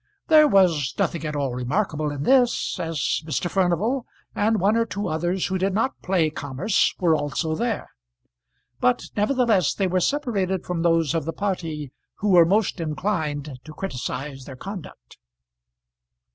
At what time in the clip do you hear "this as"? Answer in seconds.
2.23-3.21